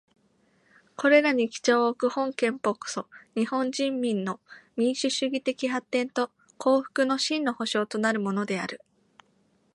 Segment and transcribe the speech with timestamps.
[0.95, 3.05] これらに基調をおく本憲法こそ、
[3.35, 4.39] 日本人民の
[4.75, 8.81] 民主主義的発展と幸福の真の保障となるものである。